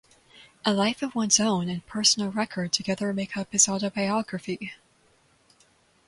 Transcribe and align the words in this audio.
'A 0.65 0.73
life 0.73 1.03
of 1.03 1.13
One's 1.13 1.39
Own' 1.39 1.69
and 1.69 1.85
'Personal 1.85 2.31
Record' 2.31 2.71
together 2.71 3.13
make 3.13 3.37
up 3.37 3.51
his 3.51 3.69
autobiography. 3.69 4.73